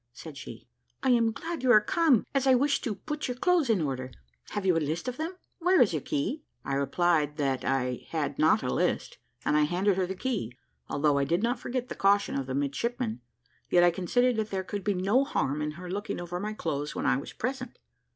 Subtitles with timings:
[0.13, 0.67] said she,
[1.03, 4.09] "I am glad you are come, as I wish to put your clothes in order.
[4.49, 8.39] Have you a list of them where is your key?" I replied that I had
[8.39, 10.57] not a list, and I handed her the key,
[10.89, 13.21] although I did not forget the caution of the midshipman;
[13.69, 16.95] yet I considered that there could be no harm in her looking over my clothes
[16.95, 17.77] when I was present.